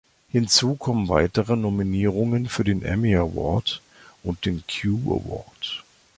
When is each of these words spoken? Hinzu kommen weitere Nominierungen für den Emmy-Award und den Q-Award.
Hinzu 0.29 0.73
kommen 0.77 1.09
weitere 1.09 1.55
Nominierungen 1.55 2.47
für 2.49 2.63
den 2.63 2.81
Emmy-Award 2.81 3.83
und 4.23 4.47
den 4.47 4.63
Q-Award. 4.67 5.83